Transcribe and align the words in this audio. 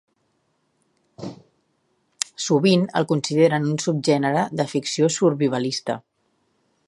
Sovint 2.45 2.87
el 3.01 3.07
consideren 3.13 3.69
un 3.73 3.79
subgènere 3.85 4.49
de 4.61 4.67
ficció 4.75 5.13
survivalista. 5.21 5.99